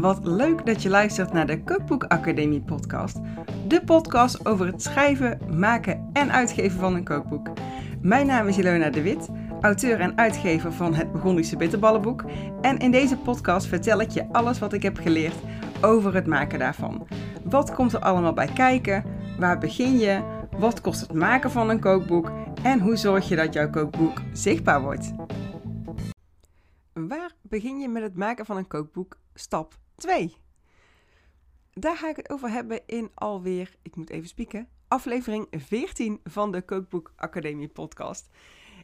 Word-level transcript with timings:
Wat 0.00 0.24
leuk 0.26 0.66
dat 0.66 0.82
je 0.82 0.88
luistert 0.88 1.32
naar 1.32 1.46
de 1.46 1.64
Cookbook 1.64 2.04
Academie 2.04 2.60
podcast. 2.60 3.16
De 3.66 3.84
podcast 3.84 4.46
over 4.46 4.66
het 4.66 4.82
schrijven, 4.82 5.58
maken 5.58 6.10
en 6.12 6.32
uitgeven 6.32 6.80
van 6.80 6.94
een 6.94 7.04
kookboek. 7.04 7.48
Mijn 8.02 8.26
naam 8.26 8.48
is 8.48 8.58
Ilona 8.58 8.90
de 8.90 9.02
Wit, 9.02 9.28
auteur 9.60 10.00
en 10.00 10.18
uitgever 10.18 10.72
van 10.72 10.94
het 10.94 11.12
Burgondische 11.12 11.56
Bitterballenboek. 11.56 12.24
En 12.60 12.78
in 12.78 12.90
deze 12.90 13.16
podcast 13.16 13.66
vertel 13.66 14.00
ik 14.00 14.10
je 14.10 14.32
alles 14.32 14.58
wat 14.58 14.72
ik 14.72 14.82
heb 14.82 14.96
geleerd 14.96 15.36
over 15.80 16.14
het 16.14 16.26
maken 16.26 16.58
daarvan. 16.58 17.06
Wat 17.44 17.74
komt 17.74 17.92
er 17.92 18.00
allemaal 18.00 18.32
bij 18.32 18.52
kijken? 18.54 19.04
Waar 19.38 19.58
begin 19.58 19.98
je? 19.98 20.22
Wat 20.58 20.80
kost 20.80 21.00
het 21.00 21.12
maken 21.12 21.50
van 21.50 21.70
een 21.70 21.80
kookboek? 21.80 22.32
En 22.62 22.80
hoe 22.80 22.96
zorg 22.96 23.28
je 23.28 23.36
dat 23.36 23.52
jouw 23.52 23.70
kookboek 23.70 24.20
zichtbaar 24.32 24.82
wordt? 24.82 25.12
Waar 26.92 27.32
begin 27.42 27.78
je 27.78 27.88
met 27.88 28.02
het 28.02 28.16
maken 28.16 28.46
van 28.46 28.56
een 28.56 28.66
kookboek? 28.66 29.18
Stap 29.34 29.74
2. 29.98 30.36
Daar 31.72 31.96
ga 31.96 32.08
ik 32.08 32.16
het 32.16 32.30
over 32.30 32.50
hebben 32.50 32.80
in 32.86 33.10
alweer, 33.14 33.74
ik 33.82 33.96
moet 33.96 34.10
even 34.10 34.28
spieken, 34.28 34.68
aflevering 34.88 35.46
14 35.50 36.20
van 36.24 36.52
de 36.52 36.62
Kookboek 36.62 37.12
Academie 37.16 37.68
podcast. 37.68 38.28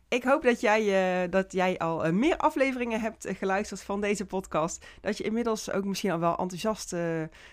Ik 0.09 0.25
hoop 0.25 0.43
dat 0.43 0.61
jij, 0.61 1.23
uh, 1.25 1.31
dat 1.31 1.53
jij 1.53 1.79
al 1.79 2.07
uh, 2.07 2.13
meer 2.13 2.37
afleveringen 2.37 3.01
hebt 3.01 3.27
uh, 3.27 3.35
geluisterd 3.35 3.83
van 3.83 4.01
deze 4.01 4.27
podcast. 4.27 4.87
Dat 5.01 5.19
je 5.19 5.25
inmiddels 5.25 5.71
ook 5.71 5.85
misschien 5.85 6.11
al 6.11 6.19
wel 6.19 6.37
enthousiast 6.37 6.97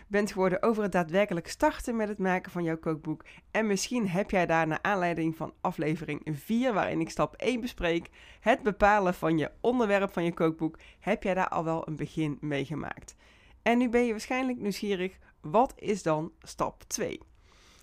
bent 0.08 0.32
geworden 0.32 0.64
over 0.64 0.84
het 0.84 0.92
daadwerkelijk 0.92 1.48
starten 1.48 1.96
met 1.96 2.08
het 2.08 2.18
maken 2.18 2.52
van 2.52 2.64
jouw 2.64 2.78
kookboek. 2.78 3.26
En 3.52 3.68
misschien 3.68 4.10
heb 4.10 4.32
jij 4.32 4.46
daar 4.46 4.68
naar 4.68 4.82
aanleiding 4.82 5.36
van 5.36 5.54
aflevering 5.62 6.22
4, 6.32 6.74
waarin 6.74 7.02
ik 7.02 7.10
stap 7.10 7.36
1 7.36 7.62
bespreek, 7.62 8.10
het 8.40 8.64
bepalen 8.64 9.14
van 9.14 9.38
je 9.38 9.52
onderwerp 9.62 10.14
van 10.14 10.24
je 10.24 10.34
kookboek, 10.34 10.78
heb 11.00 11.24
jij 11.24 11.34
daar 11.34 11.50
al 11.50 11.64
wel 11.64 11.88
een 11.88 11.96
begin 11.96 12.38
mee 12.42 12.66
gemaakt. 12.66 13.16
En 13.62 13.78
nu 13.78 13.90
ben 13.90 14.04
je 14.04 14.12
waarschijnlijk 14.12 14.60
nieuwsgierig, 14.60 15.18
wat 15.42 15.74
is 15.76 16.04
dan 16.04 16.32
stap 16.42 16.84
2? 16.88 17.20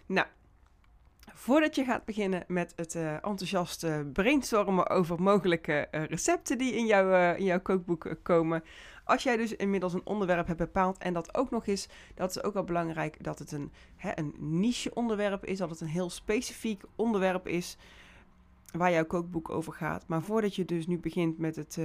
Nou, 0.06 0.26
Voordat 1.38 1.74
je 1.74 1.84
gaat 1.84 2.04
beginnen 2.04 2.44
met 2.46 2.72
het 2.76 2.94
uh, 2.94 3.12
enthousiaste 3.12 4.10
brainstormen 4.12 4.88
over 4.88 5.22
mogelijke 5.22 5.88
uh, 5.90 6.04
recepten 6.04 6.58
die 6.58 6.74
in, 6.74 6.86
jou, 6.86 7.10
uh, 7.10 7.38
in 7.38 7.44
jouw 7.44 7.60
kookboek 7.60 8.16
komen. 8.22 8.64
Als 9.04 9.22
jij 9.22 9.36
dus 9.36 9.56
inmiddels 9.56 9.94
een 9.94 10.06
onderwerp 10.06 10.46
hebt 10.46 10.58
bepaald 10.58 10.98
en 10.98 11.12
dat 11.12 11.34
ook 11.36 11.50
nog 11.50 11.66
is, 11.66 11.88
dat 12.14 12.30
is 12.30 12.42
ook 12.42 12.54
wel 12.54 12.64
belangrijk 12.64 13.24
dat 13.24 13.38
het 13.38 13.52
een, 13.52 13.72
hè, 13.96 14.18
een 14.18 14.34
niche 14.38 14.94
onderwerp 14.94 15.44
is, 15.44 15.58
dat 15.58 15.70
het 15.70 15.80
een 15.80 15.86
heel 15.86 16.10
specifiek 16.10 16.82
onderwerp 16.96 17.46
is 17.46 17.76
waar 18.72 18.92
jouw 18.92 19.06
kookboek 19.06 19.50
over 19.50 19.72
gaat. 19.72 20.04
Maar 20.06 20.22
voordat 20.22 20.54
je 20.54 20.64
dus 20.64 20.86
nu 20.86 20.98
begint 20.98 21.38
met 21.38 21.56
het, 21.56 21.78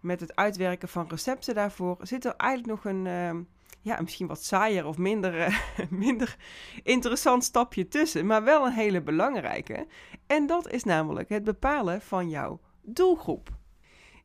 met 0.00 0.20
het 0.20 0.36
uitwerken 0.36 0.88
van 0.88 1.08
recepten 1.08 1.54
daarvoor, 1.54 1.96
zit 2.00 2.24
er 2.24 2.34
eigenlijk 2.36 2.82
nog 2.82 2.92
een 2.92 3.06
ehm, 3.06 3.42
ja, 3.80 4.00
misschien 4.00 4.26
wat 4.26 4.44
saaier 4.44 4.86
of 4.86 4.98
minder, 4.98 5.48
uh, 5.48 5.60
minder 6.06 6.36
interessant 6.82 7.44
stapje 7.44 7.88
tussen, 7.88 8.26
maar 8.26 8.44
wel 8.44 8.66
een 8.66 8.72
hele 8.72 9.02
belangrijke. 9.02 9.86
En 10.26 10.46
dat 10.46 10.70
is 10.70 10.84
namelijk 10.84 11.28
het 11.28 11.44
bepalen 11.44 12.00
van 12.00 12.28
jouw 12.28 12.60
doelgroep. 12.82 13.48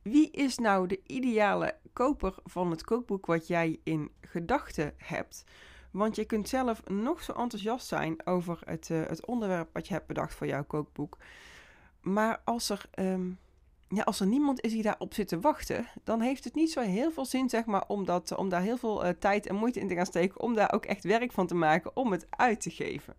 Wie 0.02 0.32
is 0.32 0.58
nou 0.58 0.88
de 0.88 1.02
ideale 1.06 1.78
koper 1.94 2.36
van 2.44 2.72
het 2.72 2.84
kookboek 2.84 3.26
wat 3.26 3.48
jij 3.48 3.80
in 3.84 4.12
gedachten 4.22 4.94
hebt? 4.98 5.44
Want 5.92 6.16
je 6.16 6.26
kunt 6.26 6.50
zelf 6.50 6.84
nog 6.88 7.24
zo 7.24 7.32
enthousiast 7.32 7.88
zijn 7.88 8.26
over 8.26 8.60
het, 8.66 8.90
uh, 8.90 9.06
het 9.06 9.26
onderwerp 9.26 9.70
wat 9.74 9.88
je 9.88 9.94
hebt 9.94 10.08
bedacht 10.08 10.34
voor 10.34 10.48
jouw 10.48 10.64
kookboek. 10.64 11.18
Maar 12.02 12.42
als 12.44 12.70
er 12.70 12.86
um, 12.96 13.40
ja, 13.88 14.04
als 14.04 14.20
er 14.20 14.28
niemand 14.28 14.62
is 14.62 14.72
die 14.72 14.82
daarop 14.82 15.14
zit 15.14 15.28
te 15.28 15.40
wachten, 15.40 15.88
dan 16.04 16.22
heeft 16.22 16.44
het 16.44 16.56
niet 16.56 16.72
zo 16.72 16.82
heel 16.82 17.12
veel 17.12 17.26
zin, 17.26 17.50
zeg 17.50 17.66
maar, 17.66 17.84
om, 17.88 18.06
dat, 18.06 18.36
om 18.36 18.50
daar 18.50 18.62
heel 18.62 18.78
veel 18.78 19.06
uh, 19.06 19.10
tijd 19.20 19.48
en 19.48 19.56
moeite 19.56 19.80
in 19.80 19.88
te 19.88 19.96
gaan 19.96 20.06
steken, 20.06 20.42
om 20.42 20.54
daar 20.54 20.74
ook 20.74 20.86
echt 20.86 21.04
werk 21.04 21.32
van 21.32 21.48
te 21.48 21.56
maken, 21.56 21.96
om 21.96 22.12
het 22.12 22.28
uit 22.30 22.62
te 22.62 22.70
geven. 22.70 23.16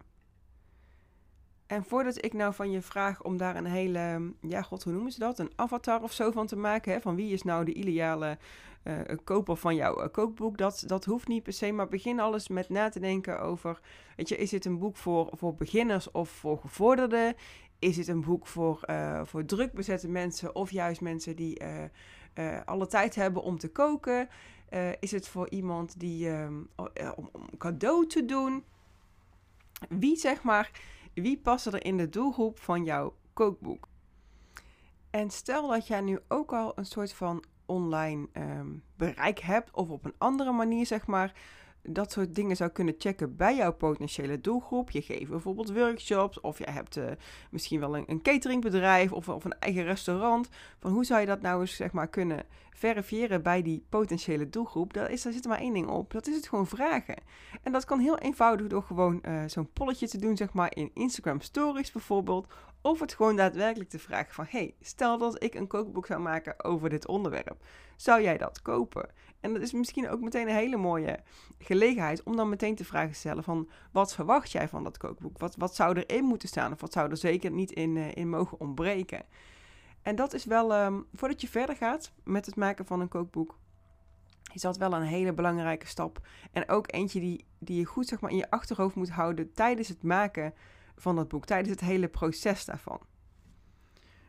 En 1.67 1.85
voordat 1.85 2.25
ik 2.25 2.33
nou 2.33 2.55
van 2.55 2.71
je 2.71 2.83
vraag 2.83 3.23
om 3.23 3.37
daar 3.37 3.57
een 3.57 3.67
hele, 3.67 4.33
ja 4.41 4.63
god, 4.63 4.83
hoe 4.83 4.93
noemen 4.93 5.13
ze 5.13 5.19
dat? 5.19 5.39
Een 5.39 5.53
avatar 5.57 6.03
of 6.03 6.13
zo 6.13 6.31
van 6.31 6.47
te 6.47 6.57
maken, 6.57 6.93
hè? 6.93 7.01
van 7.01 7.17
wie 7.17 7.33
is 7.33 7.43
nou 7.43 7.65
de 7.65 7.73
ideale 7.73 8.39
uh, 8.85 9.01
koper 9.25 9.57
van 9.57 9.75
jouw 9.75 10.03
uh, 10.03 10.09
kookboek, 10.13 10.59
dat, 10.59 10.85
dat 10.87 11.05
hoeft 11.05 11.29
niet 11.29 11.43
per 11.43 11.53
se, 11.53 11.73
maar 11.73 11.89
begin 11.89 12.21
alles 12.21 12.49
met 12.49 12.69
na 12.69 12.89
te 12.89 13.01
denken 13.01 13.41
over, 13.41 13.81
weet 14.17 14.29
je, 14.29 14.37
is 14.37 14.51
dit 14.51 14.65
een 14.65 14.79
boek 14.79 14.97
voor, 14.97 15.29
voor 15.33 15.55
beginners 15.55 16.11
of 16.11 16.29
voor 16.29 16.59
gevorderden? 16.59 17.35
Is 17.79 17.97
het 17.97 18.09
een 18.09 18.21
boek 18.21 18.47
voor, 18.47 18.81
uh, 18.91 19.21
voor 19.25 19.45
druk 19.45 19.73
bezette 19.73 20.09
mensen 20.09 20.55
of 20.55 20.71
juist 20.71 21.01
mensen 21.01 21.37
die 21.37 21.63
uh, 21.63 21.85
uh, 22.35 22.61
alle 22.65 22.87
tijd 22.87 23.15
hebben 23.15 23.43
om 23.43 23.59
te 23.59 23.69
koken? 23.69 24.29
is 25.01 25.11
het 25.11 25.29
voor 25.29 25.51
iemand 25.51 26.01
die 26.01 26.29
um, 26.29 26.69
om, 27.15 27.31
cadeau 27.59 28.07
te 28.07 28.25
doen? 28.25 28.65
Wie 29.89 30.17
zeg 30.17 30.43
maar, 30.43 30.71
wie 31.15 31.39
passen 31.39 31.73
er 31.73 31.85
in 31.85 31.97
de 31.97 32.09
doelgroep 32.09 32.59
van 32.59 32.85
jouw 32.85 33.15
kookboek? 33.33 33.89
En 35.11 35.31
stel 35.31 35.69
dat 35.69 35.87
jij 35.87 36.01
nu 36.01 36.19
ook 36.29 36.53
al 36.53 36.73
een 36.75 36.87
soort 36.87 37.13
van 37.13 37.45
online 37.67 38.29
um, 38.33 38.83
bereik 38.97 39.39
hebt 39.39 39.71
of 39.71 39.89
op 39.89 40.05
een 40.05 40.15
andere 40.19 40.53
manier 40.53 40.87
zeg 40.87 41.07
maar 41.07 41.33
dat 41.89 42.13
soort 42.13 42.35
dingen 42.35 42.57
zou 42.57 42.71
kunnen 42.71 42.95
checken 42.99 43.37
bij 43.37 43.57
jouw 43.57 43.73
potentiële 43.73 44.41
doelgroep. 44.41 44.91
Je 44.91 45.03
geeft 45.03 45.31
bijvoorbeeld 45.31 45.73
workshops 45.73 46.41
of 46.41 46.59
je 46.59 46.71
hebt 46.71 46.97
uh, 46.97 47.05
misschien 47.51 47.81
wel 47.81 47.97
een, 47.97 48.05
een 48.07 48.23
cateringbedrijf 48.23 49.13
of, 49.13 49.29
of, 49.29 49.45
een 49.45 49.59
eigen 49.59 49.85
restaurant. 49.85 50.49
Van 50.79 50.93
hoe 50.93 51.05
zou 51.05 51.21
je 51.21 51.27
dat 51.27 51.41
nou 51.41 51.61
eens 51.61 51.77
zeg 51.77 51.93
maar, 51.93 52.09
kunnen 52.09 52.45
verifiëren 52.71 53.43
bij 53.43 53.63
die 53.63 53.85
potentiële 53.89 54.49
doelgroep? 54.49 54.93
Daar, 54.93 55.11
is, 55.11 55.23
daar 55.23 55.33
zit 55.33 55.47
maar 55.47 55.59
één 55.59 55.75
ding 55.75 55.89
op. 55.89 56.13
Dat 56.13 56.27
is 56.27 56.37
het 56.37 56.49
gewoon 56.49 56.67
vragen. 56.67 57.17
En 57.63 57.73
dat 57.73 57.85
kan 57.85 57.99
heel 57.99 58.19
eenvoudig 58.19 58.67
door 58.67 58.83
gewoon 58.83 59.23
uh, 59.29 59.43
zo'n 59.47 59.73
polletje 59.73 60.09
te 60.09 60.19
doen, 60.19 60.37
zeg 60.37 60.53
maar 60.53 60.77
in 60.77 60.91
Instagram 60.95 61.41
Stories 61.41 61.93
bijvoorbeeld. 61.93 62.47
Of 62.81 63.01
het 63.01 63.15
gewoon 63.15 63.37
daadwerkelijk 63.37 63.91
te 63.91 63.99
vragen 63.99 64.35
van, 64.35 64.47
hey, 64.49 64.75
stel 64.81 65.19
dat 65.19 65.43
ik 65.43 65.55
een 65.55 65.67
kookboek 65.67 66.07
zou 66.07 66.21
maken 66.21 66.65
over 66.65 66.89
dit 66.89 67.07
onderwerp. 67.07 67.65
Zou 67.97 68.23
jij 68.23 68.37
dat 68.37 68.63
kopen? 68.63 69.11
En 69.47 69.53
dat 69.53 69.63
is 69.63 69.73
misschien 69.73 70.09
ook 70.09 70.21
meteen 70.21 70.49
een 70.49 70.55
hele 70.55 70.77
mooie 70.77 71.19
gelegenheid 71.59 72.23
om 72.23 72.37
dan 72.37 72.49
meteen 72.49 72.75
te 72.75 72.85
vragen 72.85 73.15
stellen 73.15 73.45
van, 73.45 73.69
wat 73.93 74.15
verwacht 74.15 74.53
jij 74.53 74.69
van 74.69 74.85
dat 74.85 74.97
kookboek? 74.97 75.39
Wat, 75.39 75.57
wat 75.57 75.75
zou 75.75 75.99
erin 75.99 76.25
moeten 76.25 76.49
staan 76.49 76.73
of 76.73 76.81
wat 76.81 76.93
zou 76.93 77.11
er 77.11 77.17
zeker 77.17 77.51
niet 77.51 77.73
in, 77.73 77.97
uh, 77.97 78.15
in 78.15 78.29
mogen 78.29 78.61
ontbreken? 78.61 79.25
En 80.03 80.17
dat 80.17 80.35
is 80.35 80.45
wel, 80.45 80.85
um, 80.85 81.07
voordat 81.13 81.41
je 81.41 81.49
verder 81.49 81.77
gaat 81.77 82.13
met 82.25 82.47
het 82.47 82.57
maken 82.57 82.87
van 82.87 83.01
een 83.01 83.09
kookboek, 83.09 83.59
is 84.53 84.63
dat 84.63 84.77
wel 84.77 84.93
een 84.93 85.03
hele 85.03 85.33
belangrijke 85.33 85.87
stap. 85.87 86.27
En 86.53 86.69
ook 86.69 86.93
eentje 86.93 87.21
die, 87.21 87.45
die 87.59 87.79
je 87.79 87.85
goed 87.85 88.07
zeg 88.07 88.21
maar, 88.21 88.31
in 88.31 88.37
je 88.37 88.51
achterhoofd 88.51 88.95
moet 88.95 89.11
houden 89.11 89.53
tijdens 89.53 89.89
het 89.89 90.03
maken 90.03 90.55
van 90.97 91.17
dat 91.17 91.29
boek, 91.29 91.45
tijdens 91.45 91.71
het 91.71 91.81
hele 91.81 92.09
proces 92.09 92.65
daarvan. 92.65 93.01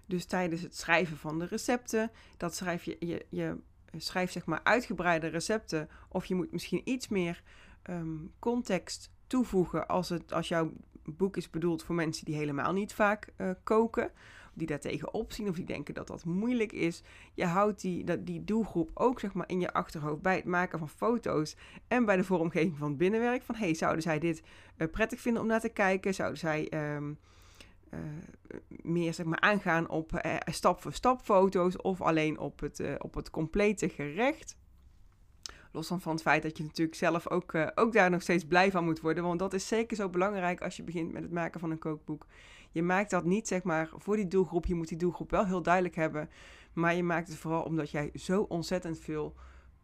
Dus 0.05 0.25
tijdens 0.25 0.61
het 0.61 0.77
schrijven 0.77 1.17
van 1.17 1.39
de 1.39 1.45
recepten, 1.45 2.11
dat 2.37 2.55
schrijf 2.55 2.83
je, 2.83 2.97
je, 2.99 3.25
je 3.29 3.57
schrijft 4.01 4.33
zeg 4.33 4.45
maar 4.45 4.59
uitgebreide 4.63 5.27
recepten. 5.27 5.89
Of 6.09 6.25
je 6.25 6.35
moet 6.35 6.51
misschien 6.51 6.81
iets 6.83 7.07
meer 7.07 7.43
um, 7.89 8.31
context 8.39 9.11
toevoegen 9.27 9.87
als, 9.87 10.09
het, 10.09 10.33
als 10.33 10.47
jouw 10.47 10.73
boek 11.03 11.37
is 11.37 11.49
bedoeld 11.49 11.83
voor 11.83 11.95
mensen 11.95 12.25
die 12.25 12.35
helemaal 12.35 12.73
niet 12.73 12.93
vaak 12.93 13.33
uh, 13.37 13.49
koken. 13.63 14.11
Die 14.53 14.67
daar 14.67 14.79
tegenop 14.79 15.31
zien 15.31 15.49
of 15.49 15.55
die 15.55 15.65
denken 15.65 15.93
dat 15.93 16.07
dat 16.07 16.25
moeilijk 16.25 16.71
is. 16.71 17.03
Je 17.33 17.45
houdt 17.45 17.81
die, 17.81 18.03
dat, 18.03 18.25
die 18.25 18.43
doelgroep 18.43 18.91
ook 18.93 19.19
zeg 19.19 19.33
maar 19.33 19.49
in 19.49 19.59
je 19.59 19.73
achterhoofd 19.73 20.21
bij 20.21 20.35
het 20.35 20.45
maken 20.45 20.79
van 20.79 20.89
foto's 20.89 21.55
en 21.87 22.05
bij 22.05 22.15
de 22.15 22.23
vormgeving 22.23 22.77
van 22.77 22.87
het 22.87 22.97
binnenwerk. 22.97 23.43
Van 23.43 23.55
hey, 23.55 23.73
zouden 23.73 24.01
zij 24.01 24.19
dit 24.19 24.43
uh, 24.77 24.87
prettig 24.91 25.21
vinden 25.21 25.41
om 25.41 25.47
naar 25.47 25.59
te 25.59 25.69
kijken? 25.69 26.13
Zouden 26.13 26.39
zij 26.39 26.95
um, 26.95 27.17
uh, 27.93 27.99
meer 28.67 29.13
zeg 29.13 29.25
maar, 29.25 29.39
aangaan 29.39 29.89
op 29.89 30.21
stap 30.45 30.81
voor 30.81 30.93
stap 30.93 31.21
foto's 31.21 31.81
of 31.81 32.01
alleen 32.01 32.39
op 32.39 32.59
het, 32.59 32.79
uh, 32.79 32.93
op 32.97 33.13
het 33.13 33.29
complete 33.29 33.89
gerecht. 33.89 34.57
Los 35.71 35.87
van, 35.87 36.01
van 36.01 36.11
het 36.11 36.21
feit 36.21 36.43
dat 36.43 36.57
je 36.57 36.63
natuurlijk 36.63 36.97
zelf 36.97 37.29
ook, 37.29 37.53
ook 37.75 37.93
daar 37.93 38.09
nog 38.09 38.21
steeds 38.21 38.45
blij 38.45 38.71
van 38.71 38.85
moet 38.85 38.99
worden. 38.99 39.23
Want 39.23 39.39
dat 39.39 39.53
is 39.53 39.67
zeker 39.67 39.95
zo 39.97 40.09
belangrijk 40.09 40.61
als 40.61 40.75
je 40.75 40.83
begint 40.83 41.11
met 41.11 41.23
het 41.23 41.31
maken 41.31 41.59
van 41.59 41.71
een 41.71 41.79
kookboek. 41.79 42.25
Je 42.71 42.83
maakt 42.83 43.09
dat 43.09 43.25
niet 43.25 43.47
zeg 43.47 43.63
maar 43.63 43.89
voor 43.95 44.15
die 44.15 44.27
doelgroep. 44.27 44.65
Je 44.65 44.75
moet 44.75 44.87
die 44.87 44.97
doelgroep 44.97 45.31
wel 45.31 45.45
heel 45.45 45.61
duidelijk 45.61 45.95
hebben. 45.95 46.29
Maar 46.73 46.95
je 46.95 47.03
maakt 47.03 47.27
het 47.27 47.37
vooral 47.37 47.63
omdat 47.63 47.89
jij 47.89 48.09
zo 48.13 48.41
ontzettend 48.41 48.99
veel 48.99 49.35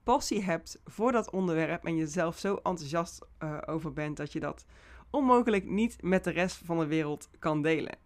passie 0.03 0.43
hebt 0.43 0.81
voor 0.85 1.11
dat 1.11 1.31
onderwerp. 1.31 1.85
En 1.85 1.95
je 1.95 2.07
zelf 2.07 2.37
zo 2.37 2.55
enthousiast 2.55 3.25
over 3.65 3.93
bent 3.93 4.17
dat 4.17 4.31
je 4.31 4.39
dat 4.39 4.65
onmogelijk 5.09 5.65
niet 5.65 6.01
met 6.01 6.23
de 6.23 6.31
rest 6.31 6.61
van 6.65 6.79
de 6.79 6.85
wereld 6.85 7.29
kan 7.39 7.61
delen. 7.61 7.97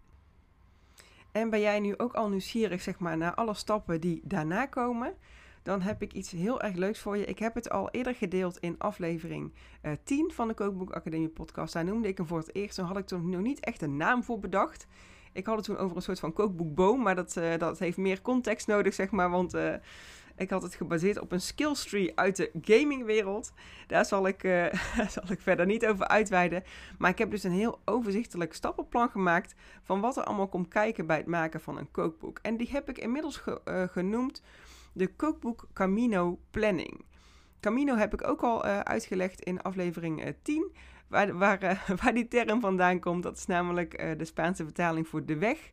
En 1.32 1.50
ben 1.50 1.60
jij 1.60 1.80
nu 1.80 1.98
ook 1.98 2.14
al 2.14 2.30
nieuwsgierig 2.30 2.82
zeg 2.82 3.00
maar, 3.00 3.18
naar 3.18 3.34
alle 3.34 3.54
stappen 3.54 4.02
die 4.02 4.22
daarna 4.24 4.66
komen? 4.66 5.14
Dan 5.64 5.82
heb 5.82 6.02
ik 6.02 6.14
iets 6.14 6.32
heel 6.32 6.62
erg 6.62 6.76
leuks 6.76 7.00
voor 7.00 7.18
je. 7.18 7.26
Ik 7.26 7.40
heb 7.40 7.54
het 7.54 7.70
al 7.70 7.90
eerder 7.90 8.16
gedeeld 8.16 8.58
in 8.58 8.76
aflevering 8.78 9.54
uh, 9.82 9.92
eh, 9.92 9.98
10 10.04 10.32
van 10.34 10.48
de 10.48 10.54
Kookboek 10.54 10.92
Academie 10.92 11.30
podcast. 11.30 11.74
Daar 11.74 11.86
noemde 11.86 12.08
ik 12.08 12.18
hem 12.18 12.28
voor 12.28 12.38
het 12.38 12.56
eerst. 12.56 12.76
Toen 12.76 12.86
had 12.86 12.98
ik 12.98 13.06
toen 13.06 13.30
nog 13.30 13.42
niet 13.42 13.60
echt 13.60 13.82
een 13.82 13.98
naam 13.98 14.24
voor 14.24 14.40
bedacht. 14.40 14.88
Ik 15.34 15.46
had 15.46 15.56
het 15.56 15.66
toen 15.66 15.78
over 15.78 15.96
een 15.96 16.02
soort 16.02 16.20
van 16.20 16.34
kookboekboom, 16.34 17.02
maar 17.02 17.16
dat, 17.16 17.36
uh, 17.38 17.58
dat 17.58 17.80
heeft 17.80 17.98
meer 17.98 18.22
context 18.22 18.68
nodig, 18.68 18.94
zeg 18.94 19.12
maar. 19.12 19.30
Want 19.30 19.54
Ik 20.38 20.50
had 20.50 20.62
het 20.62 20.75
gebaseerd 20.75 21.19
op 21.19 21.31
een 21.31 21.42
skillstree 21.42 22.12
uit 22.16 22.36
de 22.36 22.51
gamingwereld. 22.62 23.51
Daar 23.88 24.06
zal 24.06 24.28
ik, 24.28 24.44
uh, 24.44 24.66
zal 25.16 25.24
ik 25.30 25.42
verder 25.42 25.66
niet 25.66 25.86
over 25.86 26.07
uitweiden. 26.07 26.63
Maar 26.98 27.12
ik 27.12 27.18
heb 27.18 27.31
dus 27.31 27.44
een 27.44 27.51
heel 27.51 27.80
overzichtelijk 27.86 28.54
stappenplan 28.54 29.10
gemaakt 29.10 29.56
van 29.84 30.01
wat 30.01 30.18
er 30.18 30.24
allemaal 30.24 30.48
komt 30.48 30.68
kijken 30.68 31.06
bij 31.06 31.18
het 31.18 31.25
maken 31.25 31.62
van 31.62 31.78
een 31.78 31.92
kookboek. 31.92 32.39
En 32.42 32.57
die 32.57 32.69
heb 32.72 32.89
ik 32.89 32.98
inmiddels 32.98 33.44
uh, 33.45 33.84
genoemd 33.88 34.42
de 34.94 35.07
Kookboek 35.07 35.68
Camino 35.74 36.39
Planning. 36.51 37.06
Camino 37.60 37.95
heb 37.95 38.13
ik 38.13 38.28
ook 38.28 38.42
al 38.44 38.66
uh, 38.66 38.80
uitgelegd 38.80 39.42
in 39.42 39.62
aflevering 39.62 40.36
10. 40.42 40.72
Waar, 41.07 41.38
waar, 41.38 41.84
waar, 42.04 42.13
die 42.13 42.28
term 42.28 42.62
vandaan 42.62 43.00
komt. 43.00 43.24
Dat 43.24 43.38
is 43.38 43.45
namelijk 43.45 44.18
de 44.18 44.25
Spaanse 44.25 44.63
vertaling 44.63 45.07
voor 45.07 45.25
de 45.25 45.38
weg. 45.38 45.72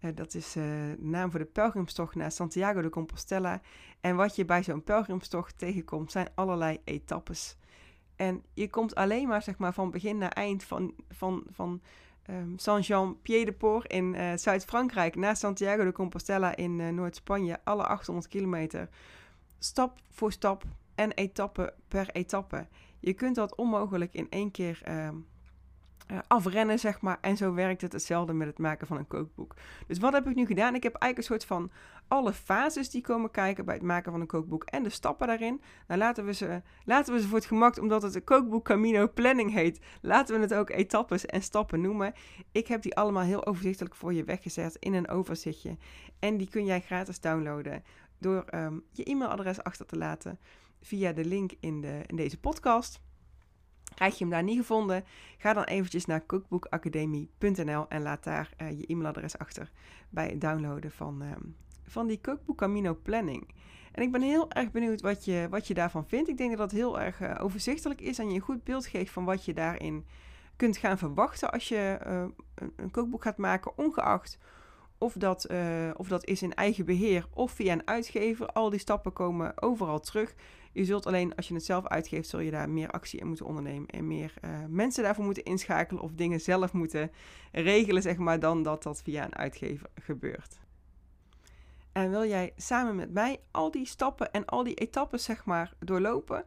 Uh, 0.00 0.10
dat 0.14 0.34
is 0.34 0.52
de 0.52 0.96
naam 0.98 1.30
voor 1.30 1.40
de 1.40 1.46
pelgrimstocht 1.46 2.14
naar 2.14 2.32
Santiago 2.32 2.80
de 2.80 2.88
Compostela. 2.88 3.60
En 4.00 4.16
wat 4.16 4.36
je 4.36 4.44
bij 4.44 4.62
zo'n 4.62 4.84
pelgrimstocht 4.84 5.58
tegenkomt, 5.58 6.12
zijn 6.12 6.28
allerlei 6.34 6.80
etappes. 6.84 7.56
En 8.16 8.44
je 8.54 8.70
komt 8.70 8.94
alleen 8.94 9.28
maar, 9.28 9.42
zeg 9.42 9.58
maar 9.58 9.74
van 9.74 9.90
begin 9.90 10.18
naar 10.18 10.32
eind 10.32 10.64
van, 10.64 10.94
van, 11.08 11.42
van 11.50 11.80
um, 12.30 12.58
Saint-Jean-Pied-de-Port 12.58 13.92
in 13.92 14.14
uh, 14.14 14.32
Zuid-Frankrijk 14.36 15.16
naar 15.16 15.36
Santiago 15.36 15.84
de 15.84 15.92
Compostela 15.92 16.56
in 16.56 16.94
Noord-Spanje, 16.94 17.58
alle 17.64 17.86
800 17.86 18.28
kilometer, 18.28 18.88
stap 19.58 19.98
voor 20.10 20.32
stap 20.32 20.64
en 20.94 21.12
etappe 21.12 21.74
per 21.88 22.10
etappe. 22.12 22.66
Je 23.00 23.12
kunt 23.12 23.34
dat 23.34 23.54
onmogelijk 23.54 24.14
in 24.14 24.26
één 24.30 24.50
keer 24.50 24.80
ehm, 24.84 25.16
uh, 26.12 26.18
afrennen, 26.26 26.78
zeg 26.78 27.00
maar. 27.00 27.18
En 27.20 27.36
zo 27.36 27.54
werkt 27.54 27.80
het 27.80 27.92
hetzelfde 27.92 28.32
met 28.32 28.46
het 28.46 28.58
maken 28.58 28.86
van 28.86 28.96
een 28.96 29.06
kookboek. 29.06 29.54
Dus 29.86 29.98
wat 29.98 30.12
heb 30.12 30.28
ik 30.28 30.34
nu 30.34 30.46
gedaan? 30.46 30.74
Ik 30.74 30.82
heb 30.82 30.94
eigenlijk 30.94 31.18
een 31.18 31.38
soort 31.38 31.44
van 31.44 31.70
alle 32.08 32.32
fases 32.32 32.90
die 32.90 33.00
komen 33.00 33.30
kijken 33.30 33.64
bij 33.64 33.74
het 33.74 33.82
maken 33.82 34.12
van 34.12 34.20
een 34.20 34.26
kookboek 34.26 34.64
en 34.64 34.82
de 34.82 34.90
stappen 34.90 35.26
daarin. 35.26 35.60
Nou, 35.86 36.00
laten 36.00 36.24
we 36.24 36.32
ze, 36.32 36.62
laten 36.84 37.14
we 37.14 37.20
ze 37.20 37.28
voor 37.28 37.38
het 37.38 37.46
gemak, 37.46 37.78
omdat 37.78 38.02
het 38.02 38.14
een 38.14 38.24
kookboek 38.24 38.64
Camino 38.64 39.08
Planning 39.08 39.52
heet, 39.52 39.80
laten 40.00 40.34
we 40.34 40.40
het 40.40 40.54
ook 40.54 40.70
etappes 40.70 41.26
en 41.26 41.42
stappen 41.42 41.80
noemen. 41.80 42.12
Ik 42.52 42.66
heb 42.66 42.82
die 42.82 42.96
allemaal 42.96 43.24
heel 43.24 43.46
overzichtelijk 43.46 43.94
voor 43.94 44.14
je 44.14 44.24
weggezet 44.24 44.76
in 44.76 44.94
een 44.94 45.08
overzichtje. 45.08 45.76
En 46.18 46.36
die 46.36 46.48
kun 46.48 46.64
jij 46.64 46.80
gratis 46.80 47.20
downloaden 47.20 47.84
door 48.18 48.44
um, 48.54 48.84
je 48.92 49.04
e-mailadres 49.04 49.62
achter 49.62 49.86
te 49.86 49.96
laten 49.96 50.38
via 50.80 51.12
de 51.12 51.24
link 51.24 51.52
in, 51.60 51.80
de, 51.80 52.02
in 52.06 52.16
deze 52.16 52.38
podcast. 52.38 53.00
Krijg 53.94 54.12
je 54.12 54.24
hem 54.24 54.32
daar 54.32 54.42
niet 54.42 54.58
gevonden? 54.58 55.04
Ga 55.38 55.52
dan 55.52 55.64
eventjes 55.64 56.06
naar 56.06 56.26
cookbookacademie.nl 56.26 57.88
en 57.88 58.02
laat 58.02 58.24
daar 58.24 58.50
uh, 58.62 58.70
je 58.70 58.86
e-mailadres 58.86 59.38
achter 59.38 59.70
bij 60.10 60.28
het 60.28 60.40
downloaden 60.40 60.90
van, 60.90 61.22
uh, 61.22 61.30
van 61.86 62.06
die 62.06 62.20
Cookbook 62.20 62.56
Camino 62.56 62.98
Planning. 63.02 63.48
En 63.92 64.02
ik 64.02 64.12
ben 64.12 64.22
heel 64.22 64.50
erg 64.50 64.70
benieuwd 64.70 65.00
wat 65.00 65.24
je, 65.24 65.46
wat 65.50 65.66
je 65.66 65.74
daarvan 65.74 66.06
vindt. 66.06 66.28
Ik 66.28 66.36
denk 66.36 66.50
dat 66.50 66.58
dat 66.58 66.70
heel 66.70 67.00
erg 67.00 67.20
uh, 67.20 67.34
overzichtelijk 67.40 68.00
is 68.00 68.18
en 68.18 68.28
je 68.28 68.34
een 68.34 68.40
goed 68.40 68.64
beeld 68.64 68.86
geeft 68.86 69.12
van 69.12 69.24
wat 69.24 69.44
je 69.44 69.54
daarin 69.54 70.06
kunt 70.56 70.76
gaan 70.76 70.98
verwachten 70.98 71.52
als 71.52 71.68
je 71.68 71.98
een, 72.00 72.34
een 72.76 72.90
kookboek 72.90 73.22
gaat 73.22 73.36
maken, 73.36 73.78
ongeacht 73.78 74.38
of 74.98 75.12
dat, 75.12 75.48
of 75.96 76.08
dat 76.08 76.26
is 76.26 76.42
in 76.42 76.54
eigen 76.54 76.84
beheer 76.84 77.26
of 77.34 77.52
via 77.52 77.72
een 77.72 77.86
uitgever. 77.86 78.46
Al 78.46 78.70
die 78.70 78.80
stappen 78.80 79.12
komen 79.12 79.62
overal 79.62 80.00
terug. 80.00 80.34
Je 80.72 80.84
zult 80.84 81.06
alleen 81.06 81.34
als 81.34 81.48
je 81.48 81.54
het 81.54 81.64
zelf 81.64 81.86
uitgeeft, 81.86 82.28
zul 82.28 82.40
je 82.40 82.50
daar 82.50 82.70
meer 82.70 82.90
actie 82.90 83.20
in 83.20 83.26
moeten 83.26 83.46
ondernemen. 83.46 83.88
En 83.88 84.06
meer 84.06 84.34
uh, 84.44 84.50
mensen 84.68 85.02
daarvoor 85.02 85.24
moeten 85.24 85.44
inschakelen 85.44 86.02
of 86.02 86.12
dingen 86.12 86.40
zelf 86.40 86.72
moeten 86.72 87.10
regelen, 87.52 88.02
zeg 88.02 88.16
maar, 88.16 88.40
dan 88.40 88.62
dat 88.62 88.82
dat 88.82 89.02
via 89.02 89.24
een 89.24 89.36
uitgever 89.36 89.90
gebeurt. 89.94 90.58
En 91.92 92.10
wil 92.10 92.24
jij 92.24 92.52
samen 92.56 92.96
met 92.96 93.12
mij 93.12 93.40
al 93.50 93.70
die 93.70 93.86
stappen 93.86 94.32
en 94.32 94.44
al 94.44 94.62
die 94.62 94.74
etappes, 94.74 95.24
zeg 95.24 95.44
maar, 95.44 95.72
doorlopen? 95.78 96.44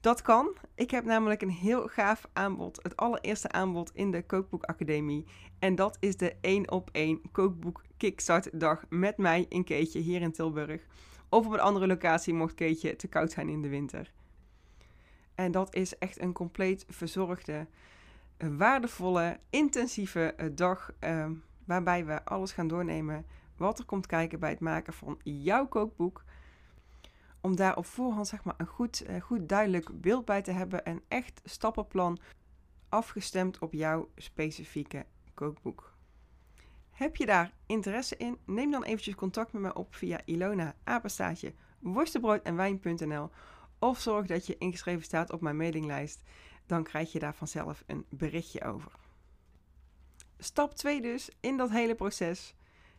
Dat 0.00 0.22
kan. 0.22 0.56
Ik 0.74 0.90
heb 0.90 1.04
namelijk 1.04 1.42
een 1.42 1.50
heel 1.50 1.86
gaaf 1.86 2.28
aanbod. 2.32 2.82
Het 2.82 2.96
allereerste 2.96 3.50
aanbod 3.50 3.90
in 3.94 4.10
de 4.10 4.22
Kookboek 4.22 4.64
Academie. 4.64 5.24
En 5.58 5.74
dat 5.74 5.96
is 6.00 6.16
de 6.16 6.36
1 6.40 6.70
op 6.70 6.88
1 6.92 7.20
Kookboek 7.32 7.82
Kickstart 7.96 8.60
dag 8.60 8.84
met 8.88 9.16
mij 9.16 9.46
in 9.48 9.64
Keetje 9.64 9.98
hier 10.00 10.20
in 10.20 10.32
Tilburg. 10.32 10.86
Of 11.28 11.46
op 11.46 11.52
een 11.52 11.60
andere 11.60 11.86
locatie 11.86 12.34
mocht 12.34 12.54
Keetje 12.54 12.96
te 12.96 13.08
koud 13.08 13.30
zijn 13.32 13.48
in 13.48 13.62
de 13.62 13.68
winter. 13.68 14.12
En 15.34 15.52
dat 15.52 15.74
is 15.74 15.98
echt 15.98 16.20
een 16.20 16.32
compleet 16.32 16.84
verzorgde, 16.88 17.66
waardevolle, 18.38 19.38
intensieve 19.50 20.34
eh, 20.36 20.46
dag. 20.52 20.92
Uh, 21.04 21.26
waarbij 21.64 22.04
we 22.04 22.24
alles 22.24 22.52
gaan 22.52 22.68
doornemen 22.68 23.26
wat 23.56 23.78
er 23.78 23.84
komt 23.84 24.06
kijken 24.06 24.40
bij 24.40 24.50
het 24.50 24.60
maken 24.60 24.92
van 24.92 25.18
jouw 25.22 25.66
kookboek. 25.66 26.24
Om 27.40 27.56
daar 27.56 27.76
op 27.76 27.86
voorhand 27.86 28.28
zeg 28.28 28.44
maar, 28.44 28.54
een 28.56 28.66
goed, 28.66 29.08
uh, 29.08 29.20
goed 29.20 29.48
duidelijk 29.48 30.00
beeld 30.00 30.24
bij 30.24 30.42
te 30.42 30.50
hebben. 30.50 30.88
Een 30.88 31.02
echt 31.08 31.40
stappenplan 31.44 32.18
afgestemd 32.88 33.58
op 33.58 33.72
jouw 33.72 34.08
specifieke 34.16 35.06
kookboek. 35.34 35.96
Heb 36.90 37.16
je 37.16 37.26
daar 37.26 37.52
interesse 37.66 38.16
in? 38.16 38.38
Neem 38.44 38.70
dan 38.70 38.84
eventjes 38.84 39.14
contact 39.14 39.52
met 39.52 39.62
me 39.62 39.74
op 39.74 39.94
via 39.94 40.20
Ilona 40.24 40.74
apenstaatje 40.84 41.52
worstenbrood 41.78 42.42
of 43.78 44.00
zorg 44.00 44.26
dat 44.26 44.46
je 44.46 44.58
ingeschreven 44.58 45.04
staat 45.04 45.32
op 45.32 45.40
mijn 45.40 45.56
mailinglijst. 45.56 46.22
Dan 46.66 46.82
krijg 46.82 47.12
je 47.12 47.18
daar 47.18 47.34
vanzelf 47.34 47.82
een 47.86 48.04
berichtje 48.08 48.64
over. 48.64 48.92
Stap 50.38 50.74
2 50.74 51.00
dus 51.00 51.30
in 51.40 51.56
dat 51.56 51.70
hele 51.70 51.94
proces. 51.94 52.54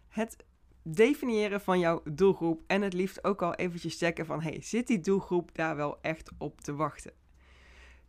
Het 0.07 0.45
definiëren 0.83 1.61
van 1.61 1.79
jouw 1.79 2.01
doelgroep 2.11 2.61
en 2.67 2.81
het 2.81 2.93
liefst 2.93 3.23
ook 3.23 3.41
al 3.41 3.55
eventjes 3.55 3.97
checken 3.97 4.25
van 4.25 4.41
hey, 4.41 4.61
zit 4.61 4.87
die 4.87 4.99
doelgroep 4.99 5.55
daar 5.55 5.75
wel 5.75 5.97
echt 6.01 6.31
op 6.37 6.61
te 6.61 6.75
wachten? 6.75 7.11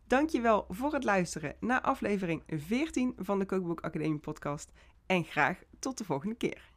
Dankjewel 0.07 0.65
voor 0.69 0.93
het 0.93 1.03
luisteren 1.03 1.55
naar 1.59 1.81
aflevering 1.81 2.43
14 2.47 3.13
van 3.17 3.39
de 3.39 3.45
Kookboek 3.45 3.81
Academie 3.81 4.19
podcast 4.19 4.71
en 5.05 5.23
graag 5.23 5.61
tot 5.79 5.97
de 5.97 6.03
volgende 6.03 6.35
keer. 6.35 6.70